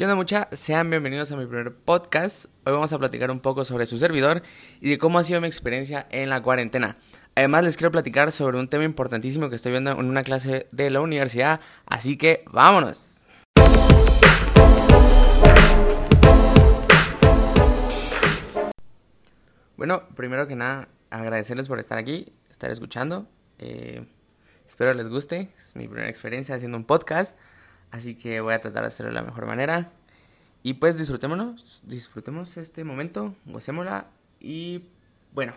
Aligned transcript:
¿Qué 0.00 0.06
mucha? 0.06 0.48
Sean 0.52 0.88
bienvenidos 0.88 1.30
a 1.30 1.36
mi 1.36 1.44
primer 1.44 1.74
podcast. 1.74 2.46
Hoy 2.64 2.72
vamos 2.72 2.90
a 2.90 2.98
platicar 2.98 3.30
un 3.30 3.40
poco 3.40 3.66
sobre 3.66 3.84
su 3.84 3.98
servidor 3.98 4.42
y 4.80 4.88
de 4.88 4.96
cómo 4.96 5.18
ha 5.18 5.24
sido 5.24 5.42
mi 5.42 5.46
experiencia 5.46 6.06
en 6.10 6.30
la 6.30 6.40
cuarentena. 6.40 6.96
Además 7.34 7.64
les 7.64 7.76
quiero 7.76 7.90
platicar 7.90 8.32
sobre 8.32 8.58
un 8.58 8.68
tema 8.68 8.84
importantísimo 8.84 9.50
que 9.50 9.56
estoy 9.56 9.72
viendo 9.72 9.90
en 9.90 10.06
una 10.06 10.22
clase 10.22 10.68
de 10.72 10.88
la 10.88 11.02
universidad, 11.02 11.60
así 11.84 12.16
que 12.16 12.44
vámonos. 12.50 13.26
Bueno, 19.76 20.04
primero 20.16 20.48
que 20.48 20.56
nada, 20.56 20.88
agradecerles 21.10 21.68
por 21.68 21.78
estar 21.78 21.98
aquí, 21.98 22.32
estar 22.50 22.70
escuchando. 22.70 23.28
Eh, 23.58 24.06
espero 24.66 24.94
les 24.94 25.10
guste, 25.10 25.50
es 25.58 25.76
mi 25.76 25.88
primera 25.88 26.08
experiencia 26.08 26.54
haciendo 26.54 26.78
un 26.78 26.84
podcast. 26.84 27.36
Así 27.90 28.14
que 28.14 28.40
voy 28.40 28.54
a 28.54 28.60
tratar 28.60 28.82
de 28.82 28.88
hacerlo 28.88 29.10
de 29.10 29.16
la 29.16 29.22
mejor 29.22 29.46
manera. 29.46 29.92
Y 30.62 30.74
pues 30.74 30.98
disfrutémonos, 30.98 31.80
disfrutemos 31.84 32.56
este 32.56 32.84
momento, 32.84 33.34
gocémosla. 33.46 34.08
Y 34.40 34.84
bueno, 35.32 35.54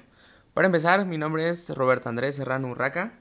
para 0.53 0.67
empezar, 0.67 1.05
mi 1.05 1.17
nombre 1.17 1.49
es 1.49 1.69
Roberto 1.69 2.09
Andrés 2.09 2.35
Serrano 2.35 2.69
Urraca. 2.69 3.19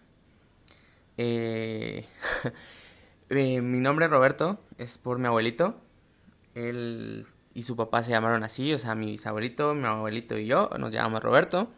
Eh, 1.18 2.06
eh, 3.30 3.60
mi 3.60 3.80
nombre 3.80 4.08
Roberto 4.08 4.60
es 4.78 4.98
por 4.98 5.18
mi 5.18 5.26
abuelito. 5.26 5.80
Él 6.54 7.26
y 7.54 7.62
su 7.62 7.76
papá 7.76 8.02
se 8.02 8.12
llamaron 8.12 8.44
así, 8.44 8.72
o 8.72 8.78
sea, 8.78 8.94
mi 8.94 9.06
bisabuelito, 9.06 9.74
mi 9.74 9.86
abuelito 9.86 10.38
y 10.38 10.46
yo 10.46 10.70
nos 10.78 10.92
llamamos 10.92 11.22
Roberto. 11.22 11.70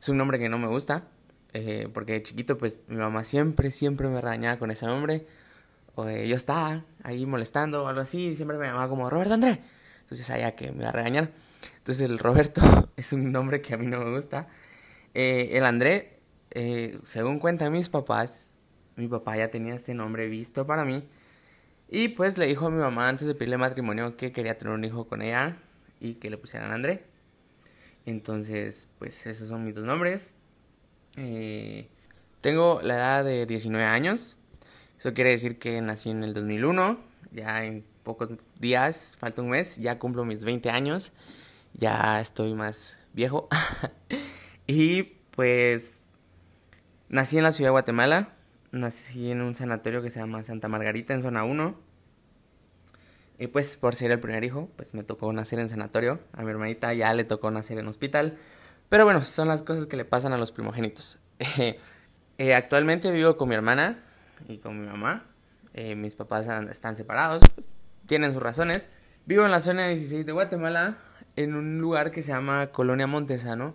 Es 0.00 0.08
un 0.08 0.16
nombre 0.16 0.38
que 0.38 0.48
no 0.48 0.58
me 0.58 0.66
gusta, 0.66 1.04
eh, 1.52 1.88
porque 1.92 2.14
de 2.14 2.22
chiquito 2.22 2.58
pues 2.58 2.80
mi 2.88 2.96
mamá 2.96 3.22
siempre, 3.22 3.70
siempre 3.70 4.08
me 4.08 4.20
regañaba 4.20 4.58
con 4.58 4.70
ese 4.70 4.86
nombre 4.86 5.26
o 5.94 6.08
yo 6.08 6.36
estaba 6.36 6.84
ahí 7.02 7.26
molestando 7.26 7.84
o 7.84 7.88
algo 7.88 8.00
así, 8.00 8.28
y 8.28 8.36
siempre 8.36 8.58
me 8.58 8.66
llamaba 8.66 8.88
como 8.88 9.08
Roberto 9.10 9.34
André. 9.34 9.60
Entonces 10.02 10.26
sabía 10.26 10.54
que 10.54 10.72
me 10.72 10.78
iba 10.78 10.88
a 10.88 10.92
regañar. 10.92 11.30
Entonces 11.78 12.08
el 12.08 12.18
Roberto 12.18 12.60
es 12.96 13.12
un 13.12 13.32
nombre 13.32 13.60
que 13.60 13.74
a 13.74 13.76
mí 13.76 13.86
no 13.86 14.00
me 14.00 14.14
gusta. 14.14 14.48
Eh, 15.14 15.50
el 15.52 15.64
André, 15.64 16.20
eh, 16.50 16.98
según 17.02 17.38
cuentan 17.38 17.72
mis 17.72 17.88
papás, 17.88 18.50
mi 18.96 19.08
papá 19.08 19.36
ya 19.36 19.50
tenía 19.50 19.74
este 19.74 19.94
nombre 19.94 20.28
visto 20.28 20.66
para 20.66 20.84
mí. 20.84 21.02
Y 21.88 22.08
pues 22.08 22.38
le 22.38 22.46
dijo 22.46 22.66
a 22.66 22.70
mi 22.70 22.78
mamá 22.78 23.08
antes 23.08 23.26
de 23.26 23.34
pedirle 23.34 23.58
matrimonio 23.58 24.16
que 24.16 24.32
quería 24.32 24.56
tener 24.56 24.74
un 24.74 24.84
hijo 24.84 25.06
con 25.06 25.20
ella 25.22 25.56
y 26.00 26.14
que 26.14 26.30
le 26.30 26.38
pusieran 26.38 26.72
André. 26.72 27.04
Entonces, 28.06 28.88
pues 28.98 29.26
esos 29.26 29.48
son 29.48 29.64
mis 29.64 29.74
dos 29.74 29.84
nombres. 29.84 30.34
Eh, 31.16 31.88
tengo 32.40 32.80
la 32.82 32.94
edad 32.94 33.24
de 33.24 33.46
19 33.46 33.84
años. 33.86 34.36
Eso 35.02 35.14
quiere 35.14 35.30
decir 35.30 35.58
que 35.58 35.80
nací 35.80 36.10
en 36.10 36.22
el 36.22 36.32
2001, 36.32 36.96
ya 37.32 37.64
en 37.64 37.84
pocos 38.04 38.28
días, 38.60 39.16
falta 39.18 39.42
un 39.42 39.50
mes, 39.50 39.78
ya 39.78 39.98
cumplo 39.98 40.24
mis 40.24 40.44
20 40.44 40.70
años, 40.70 41.10
ya 41.74 42.20
estoy 42.20 42.54
más 42.54 42.96
viejo. 43.12 43.48
y 44.68 45.02
pues 45.32 46.06
nací 47.08 47.36
en 47.36 47.42
la 47.42 47.50
ciudad 47.50 47.70
de 47.70 47.72
Guatemala, 47.72 48.36
nací 48.70 49.32
en 49.32 49.40
un 49.40 49.56
sanatorio 49.56 50.02
que 50.02 50.10
se 50.12 50.20
llama 50.20 50.44
Santa 50.44 50.68
Margarita 50.68 51.14
en 51.14 51.22
zona 51.22 51.42
1. 51.42 51.74
Y 53.40 53.48
pues 53.48 53.76
por 53.78 53.96
ser 53.96 54.12
el 54.12 54.20
primer 54.20 54.44
hijo, 54.44 54.70
pues 54.76 54.94
me 54.94 55.02
tocó 55.02 55.32
nacer 55.32 55.58
en 55.58 55.68
sanatorio. 55.68 56.20
A 56.32 56.44
mi 56.44 56.50
hermanita 56.52 56.94
ya 56.94 57.12
le 57.12 57.24
tocó 57.24 57.50
nacer 57.50 57.76
en 57.76 57.88
hospital. 57.88 58.38
Pero 58.88 59.02
bueno, 59.02 59.24
son 59.24 59.48
las 59.48 59.64
cosas 59.64 59.86
que 59.86 59.96
le 59.96 60.04
pasan 60.04 60.32
a 60.32 60.38
los 60.38 60.52
primogénitos. 60.52 61.18
Eh, 62.38 62.54
actualmente 62.54 63.12
vivo 63.12 63.36
con 63.36 63.50
mi 63.50 63.54
hermana, 63.54 64.02
y 64.48 64.58
con 64.58 64.80
mi 64.80 64.86
mamá. 64.86 65.26
Eh, 65.74 65.94
mis 65.94 66.16
papás 66.16 66.46
están 66.70 66.96
separados, 66.96 67.42
pues, 67.54 67.74
tienen 68.06 68.32
sus 68.32 68.42
razones. 68.42 68.88
Vivo 69.26 69.44
en 69.44 69.50
la 69.50 69.60
zona 69.60 69.88
16 69.88 70.26
de 70.26 70.32
Guatemala, 70.32 70.98
en 71.36 71.54
un 71.54 71.78
lugar 71.78 72.10
que 72.10 72.22
se 72.22 72.32
llama 72.32 72.68
Colonia 72.68 73.06
Montesano. 73.06 73.74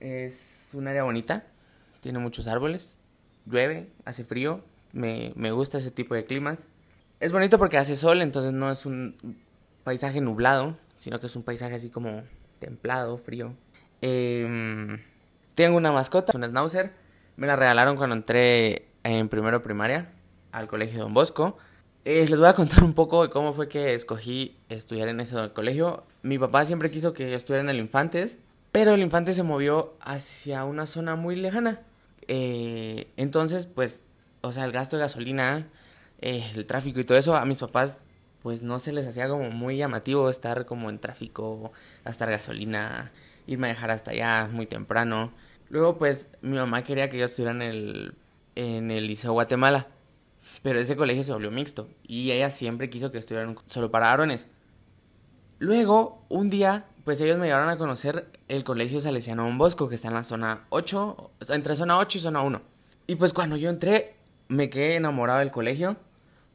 Es 0.00 0.70
un 0.74 0.88
área 0.88 1.04
bonita, 1.04 1.46
tiene 2.00 2.18
muchos 2.18 2.46
árboles, 2.46 2.96
llueve, 3.46 3.90
hace 4.04 4.24
frío, 4.24 4.64
me, 4.92 5.32
me 5.36 5.50
gusta 5.50 5.78
ese 5.78 5.90
tipo 5.90 6.14
de 6.14 6.24
climas. 6.24 6.60
Es 7.20 7.32
bonito 7.32 7.58
porque 7.58 7.78
hace 7.78 7.96
sol, 7.96 8.22
entonces 8.22 8.52
no 8.52 8.70
es 8.70 8.86
un 8.86 9.16
paisaje 9.84 10.20
nublado, 10.20 10.76
sino 10.96 11.20
que 11.20 11.26
es 11.26 11.36
un 11.36 11.42
paisaje 11.42 11.74
así 11.74 11.90
como 11.90 12.22
templado, 12.58 13.18
frío. 13.18 13.54
Em, 14.00 15.00
tengo 15.54 15.76
una 15.76 15.92
mascota, 15.92 16.36
un 16.36 16.44
schnauzer. 16.44 16.92
Me 17.36 17.46
la 17.46 17.56
regalaron 17.56 17.96
cuando 17.96 18.14
entré 18.16 18.88
en 19.04 19.28
primero 19.28 19.62
primaria 19.62 20.10
al 20.50 20.66
colegio 20.66 21.00
Don 21.00 21.14
Bosco. 21.14 21.56
Eh, 22.04 22.26
les 22.28 22.38
voy 22.38 22.48
a 22.48 22.54
contar 22.54 22.82
un 22.84 22.94
poco 22.94 23.22
de 23.22 23.30
cómo 23.30 23.54
fue 23.54 23.68
que 23.68 23.94
escogí 23.94 24.58
estudiar 24.68 25.08
en 25.08 25.20
ese 25.20 25.52
colegio. 25.52 26.04
Mi 26.22 26.38
papá 26.38 26.66
siempre 26.66 26.90
quiso 26.90 27.12
que 27.12 27.30
yo 27.30 27.36
estudiara 27.36 27.62
en 27.62 27.70
el 27.70 27.78
Infantes, 27.78 28.36
pero 28.72 28.94
el 28.94 29.02
Infantes 29.02 29.36
se 29.36 29.42
movió 29.42 29.94
hacia 30.00 30.64
una 30.64 30.86
zona 30.86 31.16
muy 31.16 31.36
lejana. 31.36 31.80
Eh, 32.26 33.08
entonces, 33.16 33.66
pues, 33.66 34.02
o 34.40 34.52
sea, 34.52 34.64
el 34.64 34.72
gasto 34.72 34.96
de 34.96 35.02
gasolina, 35.02 35.68
eh, 36.20 36.44
el 36.54 36.66
tráfico 36.66 37.00
y 37.00 37.04
todo 37.04 37.16
eso, 37.16 37.36
a 37.36 37.44
mis 37.46 37.60
papás, 37.60 38.00
pues 38.42 38.62
no 38.62 38.78
se 38.78 38.92
les 38.92 39.06
hacía 39.06 39.28
como 39.28 39.50
muy 39.50 39.76
llamativo 39.78 40.28
estar 40.28 40.66
como 40.66 40.90
en 40.90 40.98
tráfico, 40.98 41.72
gastar 42.04 42.30
gasolina, 42.30 43.12
irme 43.46 43.68
a 43.68 43.70
dejar 43.70 43.90
hasta 43.90 44.10
allá 44.10 44.48
muy 44.52 44.66
temprano. 44.66 45.32
Luego, 45.70 45.96
pues, 45.96 46.28
mi 46.42 46.56
mamá 46.56 46.84
quería 46.84 47.08
que 47.08 47.18
yo 47.18 47.24
estudiara 47.26 47.52
en 47.52 47.62
el 47.62 48.14
en 48.54 48.90
el 48.90 49.06
Liceo 49.06 49.32
Guatemala. 49.32 49.88
Pero 50.62 50.78
ese 50.78 50.96
colegio 50.96 51.22
se 51.22 51.32
volvió 51.32 51.50
mixto 51.50 51.88
y 52.02 52.30
ella 52.30 52.50
siempre 52.50 52.90
quiso 52.90 53.10
que 53.10 53.18
estuvieran 53.18 53.56
solo 53.66 53.90
para 53.90 54.08
varones. 54.08 54.48
Luego, 55.58 56.24
un 56.28 56.50
día, 56.50 56.86
pues 57.04 57.20
ellos 57.20 57.38
me 57.38 57.46
llevaron 57.46 57.68
a 57.68 57.78
conocer 57.78 58.30
el 58.48 58.64
colegio 58.64 59.00
Salesiano 59.00 59.44
Don 59.44 59.56
Bosco, 59.56 59.88
que 59.88 59.94
está 59.94 60.08
en 60.08 60.14
la 60.14 60.24
zona 60.24 60.66
8, 60.70 61.30
entre 61.50 61.76
zona 61.76 61.98
8 61.98 62.18
y 62.18 62.20
zona 62.20 62.42
1. 62.42 62.60
Y 63.06 63.16
pues 63.16 63.32
cuando 63.32 63.56
yo 63.56 63.70
entré, 63.70 64.16
me 64.48 64.68
quedé 64.68 64.96
enamorado 64.96 65.38
del 65.38 65.50
colegio, 65.50 65.96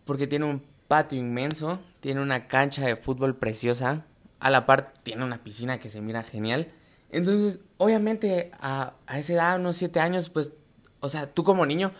porque 0.05 0.27
tiene 0.27 0.45
un 0.45 0.63
patio 0.87 1.19
inmenso, 1.19 1.79
tiene 2.01 2.21
una 2.21 2.47
cancha 2.47 2.85
de 2.85 2.95
fútbol 2.95 3.35
preciosa, 3.35 4.05
a 4.39 4.49
la 4.49 4.65
par 4.65 4.93
tiene 5.03 5.23
una 5.23 5.43
piscina 5.43 5.79
que 5.79 5.89
se 5.89 6.01
mira 6.01 6.23
genial. 6.23 6.67
Entonces, 7.11 7.61
obviamente, 7.77 8.51
a, 8.59 8.93
a 9.07 9.19
esa 9.19 9.33
edad, 9.33 9.59
unos 9.59 9.75
7 9.77 9.99
años, 9.99 10.29
pues 10.29 10.51
o 10.99 11.09
sea, 11.09 11.31
tú 11.33 11.43
como 11.43 11.65
niño, 11.65 11.91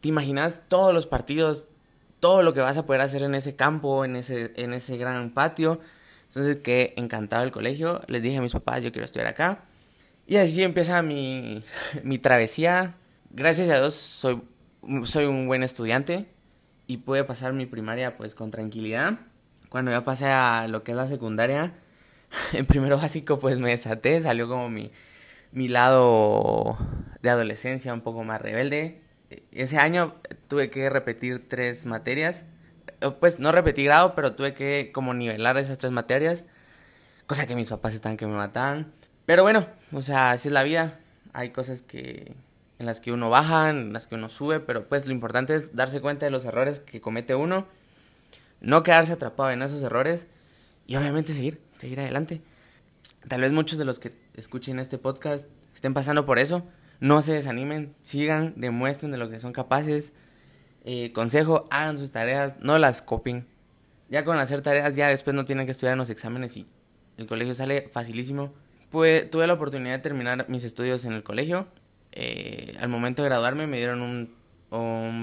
te 0.00 0.08
imaginas 0.08 0.60
todos 0.68 0.94
los 0.94 1.06
partidos, 1.06 1.66
todo 2.20 2.42
lo 2.42 2.54
que 2.54 2.60
vas 2.60 2.76
a 2.76 2.86
poder 2.86 3.02
hacer 3.02 3.22
en 3.22 3.34
ese 3.34 3.56
campo, 3.56 4.04
en 4.04 4.16
ese, 4.16 4.52
en 4.56 4.72
ese 4.72 4.96
gran 4.96 5.30
patio. 5.30 5.80
Entonces, 6.28 6.56
que 6.56 6.94
encantado 6.96 7.44
el 7.44 7.52
colegio. 7.52 8.00
Les 8.08 8.22
dije 8.22 8.38
a 8.38 8.42
mis 8.42 8.52
papás, 8.52 8.82
yo 8.82 8.92
quiero 8.92 9.04
estudiar 9.04 9.28
acá. 9.28 9.64
Y 10.26 10.36
así 10.36 10.62
empieza 10.62 11.02
mi, 11.02 11.62
mi 12.02 12.18
travesía. 12.18 12.96
Gracias 13.30 13.68
a 13.70 13.76
Dios 13.76 13.94
soy, 13.94 14.42
soy 15.04 15.26
un 15.26 15.46
buen 15.46 15.62
estudiante 15.62 16.26
y 16.86 16.98
pude 16.98 17.24
pasar 17.24 17.52
mi 17.52 17.66
primaria 17.66 18.16
pues 18.16 18.34
con 18.34 18.50
tranquilidad. 18.50 19.20
Cuando 19.68 19.90
ya 19.90 20.04
pasé 20.04 20.26
a 20.26 20.68
lo 20.68 20.82
que 20.84 20.92
es 20.92 20.96
la 20.96 21.06
secundaria, 21.06 21.74
en 22.52 22.66
primero 22.66 22.96
básico 22.96 23.38
pues 23.38 23.58
me 23.58 23.70
desaté, 23.70 24.20
salió 24.20 24.48
como 24.48 24.68
mi, 24.68 24.90
mi 25.56 25.68
lado 25.68 26.76
de 27.22 27.30
adolescencia 27.30 27.94
un 27.94 28.02
poco 28.02 28.24
más 28.24 28.42
rebelde. 28.42 29.00
Ese 29.52 29.78
año 29.78 30.14
tuve 30.48 30.68
que 30.68 30.90
repetir 30.90 31.48
tres 31.48 31.86
materias. 31.86 32.44
Pues 33.20 33.38
no 33.38 33.52
repetí 33.52 33.82
grado, 33.82 34.14
pero 34.14 34.34
tuve 34.34 34.52
que 34.52 34.90
como 34.92 35.14
nivelar 35.14 35.56
esas 35.56 35.78
tres 35.78 35.92
materias. 35.92 36.44
Cosa 37.26 37.46
que 37.46 37.56
mis 37.56 37.70
papás 37.70 37.94
están 37.94 38.18
que 38.18 38.26
me 38.26 38.34
mataban. 38.34 38.92
Pero 39.24 39.44
bueno, 39.44 39.66
o 39.92 40.02
sea, 40.02 40.32
así 40.32 40.48
es 40.48 40.52
la 40.52 40.62
vida. 40.62 41.00
Hay 41.32 41.52
cosas 41.52 41.80
que 41.80 42.34
en 42.78 42.84
las 42.84 43.00
que 43.00 43.10
uno 43.10 43.30
baja, 43.30 43.70
en 43.70 43.94
las 43.94 44.06
que 44.08 44.14
uno 44.14 44.28
sube, 44.28 44.60
pero 44.60 44.86
pues 44.90 45.06
lo 45.06 45.14
importante 45.14 45.54
es 45.54 45.74
darse 45.74 46.02
cuenta 46.02 46.26
de 46.26 46.32
los 46.32 46.44
errores 46.44 46.80
que 46.80 47.00
comete 47.00 47.34
uno, 47.34 47.66
no 48.60 48.82
quedarse 48.82 49.14
atrapado 49.14 49.50
en 49.52 49.62
esos 49.62 49.82
errores 49.82 50.26
y 50.86 50.96
obviamente 50.96 51.32
seguir, 51.32 51.62
seguir 51.78 51.98
adelante. 51.98 52.42
Tal 53.26 53.40
vez 53.40 53.52
muchos 53.52 53.78
de 53.78 53.86
los 53.86 53.98
que 53.98 54.12
escuchen 54.36 54.78
este 54.78 54.98
podcast 54.98 55.48
estén 55.74 55.94
pasando 55.94 56.24
por 56.24 56.38
eso. 56.38 56.66
No 57.00 57.22
se 57.22 57.34
desanimen, 57.34 57.94
sigan, 58.00 58.54
demuestren 58.56 59.12
de 59.12 59.18
lo 59.18 59.28
que 59.28 59.38
son 59.38 59.52
capaces. 59.52 60.12
Eh, 60.84 61.12
consejo, 61.12 61.66
hagan 61.70 61.98
sus 61.98 62.10
tareas, 62.10 62.56
no 62.60 62.78
las 62.78 63.02
copien. 63.02 63.46
Ya 64.08 64.24
con 64.24 64.38
hacer 64.38 64.62
tareas, 64.62 64.96
ya 64.96 65.08
después 65.08 65.34
no 65.34 65.44
tienen 65.44 65.66
que 65.66 65.72
estudiar 65.72 65.92
en 65.92 65.98
los 65.98 66.10
exámenes 66.10 66.56
y 66.56 66.66
el 67.16 67.26
colegio 67.26 67.54
sale 67.54 67.88
facilísimo. 67.90 68.54
Pues, 68.90 69.30
tuve 69.30 69.46
la 69.46 69.54
oportunidad 69.54 69.96
de 69.96 69.98
terminar 69.98 70.48
mis 70.48 70.64
estudios 70.64 71.04
en 71.04 71.12
el 71.12 71.22
colegio. 71.22 71.66
Eh, 72.12 72.74
al 72.80 72.88
momento 72.88 73.22
de 73.22 73.28
graduarme 73.28 73.66
me 73.66 73.76
dieron 73.76 74.00
un, 74.00 74.36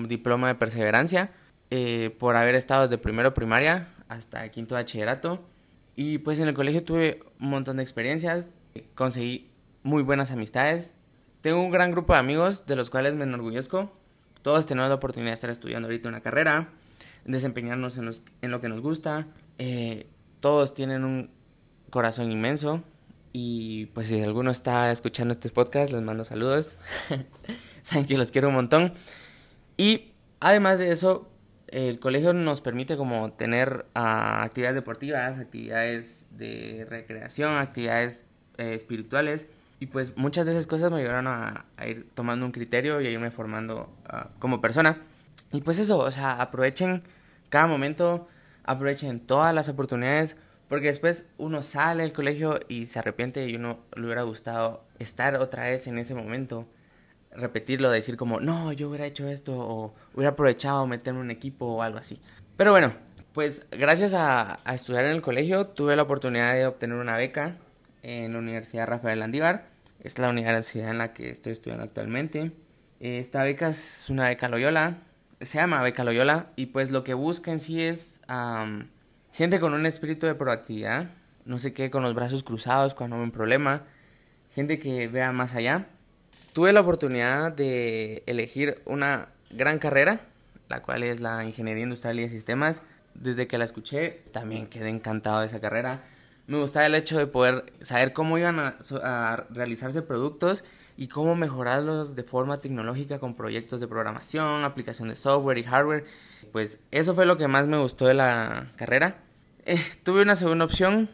diploma 0.07 0.48
de 0.48 0.56
perseverancia 0.56 1.31
eh, 1.69 2.15
por 2.18 2.36
haber 2.36 2.56
estado 2.56 2.88
desde 2.88 3.01
primero 3.01 3.33
primaria 3.33 3.88
hasta 4.10 4.48
quinto 4.50 4.75
bachillerato. 4.75 5.44
Y 5.95 6.19
pues 6.19 6.39
en 6.39 6.48
el 6.48 6.54
colegio 6.54 6.83
tuve 6.83 7.21
un 7.39 7.50
montón 7.50 7.77
de 7.77 7.83
experiencias, 7.83 8.50
conseguí 8.95 9.49
muy 9.83 10.03
buenas 10.03 10.31
amistades. 10.31 10.95
Tengo 11.41 11.61
un 11.61 11.71
gran 11.71 11.91
grupo 11.91 12.13
de 12.13 12.19
amigos 12.19 12.65
de 12.65 12.75
los 12.75 12.89
cuales 12.89 13.15
me 13.15 13.23
enorgullezco. 13.23 13.91
Todos 14.41 14.65
tenemos 14.65 14.89
la 14.89 14.95
oportunidad 14.95 15.31
de 15.31 15.35
estar 15.35 15.49
estudiando 15.49 15.87
ahorita 15.87 16.09
una 16.09 16.21
carrera, 16.21 16.69
desempeñarnos 17.25 17.97
en, 17.97 18.51
lo 18.51 18.61
que 18.61 18.69
nos 18.69 18.81
gusta. 18.81 19.27
Eh, 19.57 20.07
todos 20.39 20.73
tienen 20.73 21.03
un 21.05 21.29
corazón 21.89 22.31
inmenso 22.31 22.83
y 23.31 23.87
pues 23.87 24.07
si 24.07 24.21
alguno 24.21 24.51
está 24.51 24.91
escuchando 24.91 25.33
este 25.33 25.49
podcast, 25.49 25.91
les 25.91 26.01
mando 26.01 26.23
saludos. 26.23 26.75
Saben 27.83 28.05
que 28.05 28.17
los 28.17 28.31
quiero 28.31 28.49
un 28.49 28.55
montón. 28.55 28.93
Y 29.75 30.11
además 30.39 30.77
de 30.79 30.91
eso, 30.91 31.29
el 31.67 31.99
colegio 31.99 32.33
nos 32.33 32.61
permite 32.61 32.95
como 32.95 33.31
tener 33.33 33.85
ah, 33.95 34.43
actividades 34.43 34.75
deportivas, 34.75 35.39
actividades 35.39 36.27
de 36.31 36.85
recreación, 36.87 37.55
actividades 37.55 38.25
eh, 38.57 38.73
espirituales. 38.73 39.47
Y 39.79 39.88
pues 39.88 40.15
muchas 40.15 40.45
de 40.45 40.53
esas 40.53 40.67
cosas 40.67 40.91
me 40.91 41.00
ayudaron 41.00 41.27
a, 41.27 41.65
ir 41.85 42.07
tomando 42.13 42.45
un 42.45 42.51
criterio 42.51 43.01
y 43.01 43.07
a 43.07 43.09
irme 43.09 43.31
formando 43.31 43.89
ah, 44.07 44.29
como 44.39 44.61
persona. 44.61 44.97
Y 45.51 45.61
pues 45.61 45.79
eso, 45.79 45.97
o 46.00 46.11
sea, 46.11 46.41
aprovechen 46.41 47.03
cada 47.50 47.67
momento, 47.67 48.27
aprovechen 48.63 49.19
todas 49.19 49.53
las 49.53 49.69
oportunidades, 49.69 50.38
porque 50.69 50.88
después 50.88 51.25
uno 51.38 51.61
sale 51.61 52.03
del 52.03 52.13
colegio 52.13 52.59
y 52.67 52.85
se 52.85 53.00
arrepiente 53.00 53.47
y 53.47 53.55
uno 53.55 53.79
le 53.95 54.05
hubiera 54.05 54.23
gustado 54.23 54.83
estar 55.00 55.35
otra 55.35 55.67
vez 55.67 55.85
en 55.88 55.97
ese 55.97 56.15
momento, 56.15 56.65
repetirlo, 57.31 57.91
decir 57.91 58.17
como, 58.17 58.39
no, 58.39 58.71
yo 58.71 58.89
hubiera 58.89 59.05
hecho 59.05 59.27
esto 59.27 59.55
o 59.55 59.94
hubiera 60.13 60.31
aprovechado 60.31 60.88
meterme 60.88 61.19
en 61.19 61.25
un 61.25 61.31
equipo 61.31 61.65
o 61.65 61.81
algo 61.83 62.00
así. 62.00 62.19
Pero 62.57 62.71
bueno, 62.71 62.94
pues 63.33 63.65
gracias 63.71 64.13
a, 64.13 64.59
estudiar 64.73 65.05
en 65.05 65.11
el 65.11 65.21
colegio 65.21 65.67
tuve 65.67 65.95
la 65.95 66.03
oportunidad 66.03 66.53
de 66.53 66.67
obtener 66.67 66.97
una 66.97 67.17
beca 67.17 67.57
en 68.03 68.33
la 68.33 68.39
Universidad 68.39 68.88
Rafael 68.88 69.19
Landívar. 69.19 69.65
Es 70.01 70.19
la 70.19 70.29
universidad 70.29 70.91
en 70.91 71.00
la 71.00 71.13
que 71.13 71.31
estoy 71.31 71.53
estudiando 71.53 71.83
actualmente. 71.83 72.51
Esta 73.00 73.44
beca 73.44 73.69
es 73.69 74.07
una 74.09 74.27
beca 74.27 74.47
Loyola, 74.47 74.97
se 75.41 75.57
llama 75.57 75.81
beca 75.81 76.03
Loyola 76.03 76.51
y 76.55 76.67
pues 76.67 76.91
lo 76.91 77.03
que 77.03 77.15
busca 77.15 77.51
en 77.51 77.59
sí 77.59 77.81
es 77.81 78.19
Gente 79.33 79.59
con 79.59 79.73
un 79.73 79.88
espíritu 79.88 80.27
de 80.27 80.35
proactividad, 80.35 81.07
no 81.45 81.57
sé 81.57 81.73
qué, 81.73 81.89
con 81.89 82.03
los 82.03 82.13
brazos 82.13 82.44
cruzados 82.44 82.94
cuando 82.94 83.15
hay 83.15 83.23
un 83.23 83.31
problema, 83.31 83.81
gente 84.53 84.77
que 84.77 85.07
vea 85.07 85.31
más 85.31 85.55
allá. 85.55 85.88
Tuve 86.53 86.71
la 86.71 86.81
oportunidad 86.81 87.51
de 87.51 88.21
elegir 88.27 88.83
una 88.85 89.29
gran 89.50 89.79
carrera, 89.79 90.21
la 90.69 90.83
cual 90.83 91.01
es 91.01 91.19
la 91.19 91.44
Ingeniería 91.44 91.81
Industrial 91.81 92.19
y 92.19 92.21
de 92.21 92.29
Sistemas. 92.29 92.83
Desde 93.15 93.47
que 93.47 93.57
la 93.57 93.65
escuché, 93.65 94.21
también 94.31 94.67
quedé 94.67 94.89
encantado 94.89 95.39
de 95.39 95.47
esa 95.47 95.59
carrera. 95.59 96.03
Me 96.47 96.59
gustaba 96.59 96.85
el 96.85 96.95
hecho 96.95 97.17
de 97.17 97.27
poder 97.27 97.65
saber 97.81 98.13
cómo 98.13 98.37
iban 98.37 98.59
a, 98.59 98.77
a 99.01 99.45
realizarse 99.49 100.01
productos 100.01 100.63
y 100.97 101.07
cómo 101.07 101.35
mejorarlos 101.35 102.15
de 102.15 102.23
forma 102.23 102.59
tecnológica 102.59 103.19
con 103.19 103.35
proyectos 103.35 103.79
de 103.79 103.87
programación, 103.87 104.63
aplicación 104.63 105.09
de 105.09 105.15
software 105.15 105.57
y 105.57 105.63
hardware. 105.63 106.05
Pues 106.51 106.79
eso 106.91 107.15
fue 107.15 107.25
lo 107.25 107.37
que 107.37 107.47
más 107.47 107.67
me 107.67 107.77
gustó 107.77 108.05
de 108.05 108.13
la 108.13 108.67
carrera. 108.75 109.17
Eh, 109.65 109.81
tuve 110.03 110.21
una 110.21 110.35
segunda 110.35 110.65
opción 110.65 111.09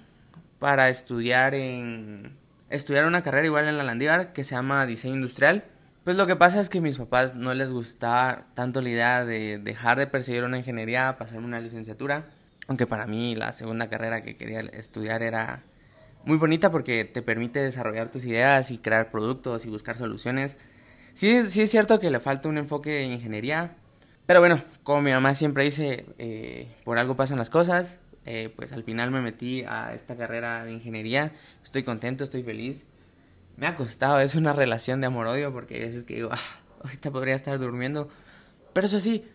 para 0.57 0.89
estudiar 0.89 1.53
en 1.55 2.37
estudiar 2.69 3.05
una 3.05 3.23
carrera 3.23 3.45
igual 3.45 3.67
en 3.67 3.77
la 3.77 3.83
Landívar 3.83 4.33
que 4.33 4.43
se 4.43 4.55
llama 4.55 4.85
diseño 4.85 5.15
industrial. 5.15 5.63
Pues 6.03 6.15
lo 6.15 6.25
que 6.27 6.35
pasa 6.35 6.59
es 6.59 6.69
que 6.69 6.79
a 6.79 6.81
mis 6.81 6.97
papás 6.97 7.35
no 7.35 7.53
les 7.53 7.71
gustaba 7.71 8.45
tanto 8.53 8.81
la 8.81 8.89
idea 8.89 9.25
de 9.25 9.59
dejar 9.59 9.97
de 9.99 10.07
perseguir 10.07 10.43
una 10.43 10.57
ingeniería, 10.57 11.17
pasarme 11.17 11.45
una 11.45 11.59
licenciatura, 11.59 12.25
aunque 12.69 12.85
para 12.85 13.07
mí 13.07 13.35
la 13.35 13.51
segunda 13.51 13.89
carrera 13.89 14.21
que 14.21 14.37
quería 14.37 14.59
estudiar 14.59 15.23
era 15.23 15.63
muy 16.23 16.37
bonita 16.37 16.71
porque 16.71 17.03
te 17.03 17.23
permite 17.23 17.59
desarrollar 17.59 18.11
tus 18.11 18.25
ideas 18.25 18.69
y 18.69 18.77
crear 18.77 19.09
productos 19.09 19.65
y 19.65 19.69
buscar 19.69 19.97
soluciones. 19.97 20.55
Sí, 21.15 21.49
sí 21.49 21.63
es 21.63 21.71
cierto 21.71 21.99
que 21.99 22.11
le 22.11 22.19
falta 22.19 22.47
un 22.47 22.59
enfoque 22.59 22.91
de 22.91 23.03
ingeniería, 23.05 23.75
pero 24.27 24.39
bueno, 24.39 24.61
como 24.83 25.01
mi 25.01 25.11
mamá 25.11 25.33
siempre 25.33 25.63
dice, 25.63 26.05
eh, 26.19 26.67
por 26.83 26.99
algo 26.99 27.15
pasan 27.15 27.39
las 27.39 27.49
cosas, 27.49 27.97
eh, 28.27 28.53
pues 28.55 28.71
al 28.71 28.83
final 28.83 29.09
me 29.09 29.21
metí 29.21 29.63
a 29.63 29.95
esta 29.95 30.15
carrera 30.15 30.63
de 30.63 30.71
ingeniería. 30.71 31.31
Estoy 31.63 31.81
contento, 31.81 32.23
estoy 32.23 32.43
feliz. 32.43 32.85
Me 33.57 33.65
ha 33.65 33.75
costado, 33.75 34.19
es 34.19 34.35
una 34.35 34.53
relación 34.53 35.01
de 35.01 35.07
amor-odio 35.07 35.51
porque 35.51 35.73
hay 35.73 35.81
veces 35.81 36.03
que 36.03 36.13
digo, 36.13 36.29
ah, 36.31 36.59
ahorita 36.83 37.09
podría 37.09 37.33
estar 37.33 37.57
durmiendo. 37.57 38.09
Pero 38.73 38.85
eso 38.85 38.99
sí, 38.99 39.25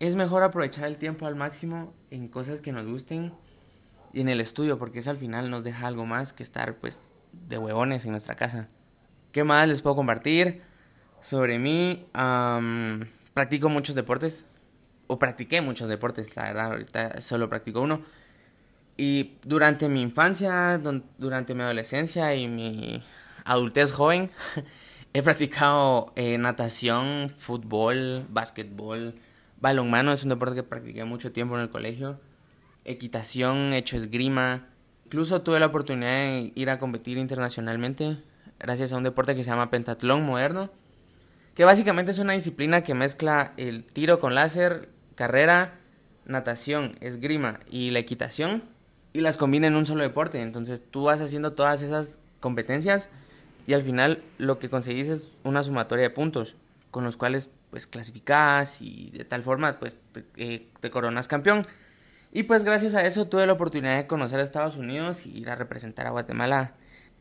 es 0.00 0.16
mejor 0.16 0.42
aprovechar 0.42 0.86
el 0.86 0.98
tiempo 0.98 1.26
al 1.26 1.34
máximo 1.34 1.94
en 2.10 2.28
cosas 2.28 2.60
que 2.60 2.72
nos 2.72 2.86
gusten 2.86 3.32
y 4.12 4.20
en 4.20 4.28
el 4.28 4.40
estudio 4.40 4.78
porque 4.78 5.00
eso 5.00 5.10
al 5.10 5.18
final 5.18 5.50
nos 5.50 5.64
deja 5.64 5.86
algo 5.86 6.06
más 6.06 6.32
que 6.32 6.42
estar 6.42 6.76
pues 6.76 7.10
de 7.32 7.58
huevones 7.58 8.04
en 8.04 8.12
nuestra 8.12 8.36
casa. 8.36 8.68
¿Qué 9.32 9.44
más 9.44 9.66
les 9.66 9.82
puedo 9.82 9.96
compartir? 9.96 10.62
Sobre 11.20 11.58
mí, 11.58 12.00
practico 13.32 13.68
muchos 13.68 13.94
deportes, 13.94 14.44
o 15.06 15.18
practiqué 15.18 15.60
muchos 15.60 15.88
deportes, 15.88 16.36
la 16.36 16.44
verdad, 16.44 16.66
ahorita 16.66 17.20
solo 17.20 17.48
practico 17.48 17.80
uno. 17.80 18.02
Y 18.96 19.38
durante 19.42 19.88
mi 19.88 20.02
infancia, 20.02 20.80
durante 21.18 21.54
mi 21.54 21.62
adolescencia 21.62 22.34
y 22.34 22.46
mi 22.46 23.02
adultez 23.44 23.92
joven, 23.92 24.30
he 25.12 25.22
practicado 25.22 26.12
eh, 26.14 26.38
natación, 26.38 27.30
fútbol, 27.30 28.26
básquetbol, 28.28 29.16
balonmano, 29.64 30.12
es 30.12 30.22
un 30.24 30.28
deporte 30.28 30.54
que 30.54 30.62
practiqué 30.62 31.04
mucho 31.04 31.32
tiempo 31.32 31.56
en 31.56 31.62
el 31.62 31.70
colegio, 31.70 32.20
equitación, 32.84 33.72
hecho 33.72 33.96
esgrima. 33.96 34.66
Incluso 35.06 35.40
tuve 35.40 35.58
la 35.58 35.66
oportunidad 35.66 36.10
de 36.10 36.52
ir 36.54 36.68
a 36.68 36.78
competir 36.78 37.16
internacionalmente 37.16 38.18
gracias 38.58 38.92
a 38.92 38.98
un 38.98 39.04
deporte 39.04 39.34
que 39.34 39.42
se 39.42 39.48
llama 39.48 39.70
pentatlón 39.70 40.26
moderno, 40.26 40.70
que 41.54 41.64
básicamente 41.64 42.12
es 42.12 42.18
una 42.18 42.34
disciplina 42.34 42.82
que 42.82 42.92
mezcla 42.92 43.54
el 43.56 43.84
tiro 43.84 44.20
con 44.20 44.34
láser, 44.34 44.90
carrera, 45.14 45.78
natación, 46.26 46.98
esgrima 47.00 47.60
y 47.70 47.88
la 47.88 48.00
equitación 48.00 48.64
y 49.14 49.20
las 49.22 49.38
combina 49.38 49.66
en 49.66 49.76
un 49.76 49.86
solo 49.86 50.02
deporte. 50.02 50.42
Entonces 50.42 50.82
tú 50.90 51.04
vas 51.04 51.22
haciendo 51.22 51.54
todas 51.54 51.80
esas 51.80 52.18
competencias 52.40 53.08
y 53.66 53.72
al 53.72 53.80
final 53.80 54.22
lo 54.36 54.58
que 54.58 54.68
conseguís 54.68 55.08
es 55.08 55.32
una 55.42 55.62
sumatoria 55.62 56.02
de 56.02 56.10
puntos 56.10 56.54
con 56.90 57.02
los 57.02 57.16
cuales 57.16 57.48
pues 57.74 57.88
clasificás 57.88 58.82
y 58.82 59.10
de 59.10 59.24
tal 59.24 59.42
forma 59.42 59.80
pues 59.80 59.96
te, 60.12 60.24
eh, 60.36 60.68
te, 60.78 60.90
coronas 60.92 61.26
campeón. 61.26 61.66
Y 62.30 62.44
pues 62.44 62.62
gracias 62.62 62.94
a 62.94 63.04
eso 63.04 63.26
tuve 63.26 63.48
la 63.48 63.54
oportunidad 63.54 63.96
de 63.96 64.06
conocer 64.06 64.38
a 64.38 64.44
Estados 64.44 64.76
Unidos 64.76 65.26
y 65.26 65.36
ir 65.38 65.50
a 65.50 65.56
representar 65.56 66.06
a 66.06 66.10
Guatemala 66.10 66.74